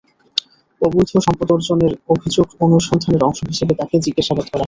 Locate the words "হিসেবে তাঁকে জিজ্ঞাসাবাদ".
3.51-4.45